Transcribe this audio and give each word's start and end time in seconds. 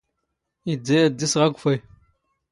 ⵉⴷⴷⴰ 0.71 0.97
ⴰⴷ 1.03 1.09
ⴷ 1.09 1.21
ⵉⵙⵖ 1.25 1.41
ⴰⴳⵯⴼⴰⵢ. 1.47 1.77